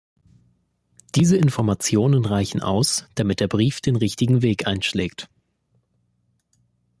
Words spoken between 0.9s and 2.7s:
Diese Informationen reichen